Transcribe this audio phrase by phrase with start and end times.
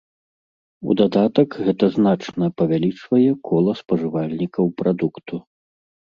[0.91, 5.35] У дадатак гэта значна павялічвае кола спажывальнікаў прадукту.